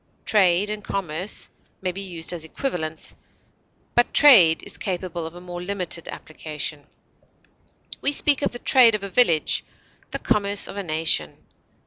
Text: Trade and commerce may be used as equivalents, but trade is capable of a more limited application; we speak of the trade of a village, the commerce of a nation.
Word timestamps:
Trade 0.25 0.71
and 0.71 0.83
commerce 0.83 1.51
may 1.79 1.91
be 1.91 2.01
used 2.01 2.33
as 2.33 2.43
equivalents, 2.43 3.13
but 3.93 4.15
trade 4.15 4.63
is 4.63 4.75
capable 4.79 5.27
of 5.27 5.35
a 5.35 5.41
more 5.41 5.61
limited 5.61 6.07
application; 6.07 6.87
we 8.01 8.11
speak 8.11 8.41
of 8.41 8.51
the 8.51 8.57
trade 8.57 8.95
of 8.95 9.03
a 9.03 9.09
village, 9.09 9.63
the 10.09 10.17
commerce 10.17 10.67
of 10.67 10.75
a 10.75 10.81
nation. 10.81 11.37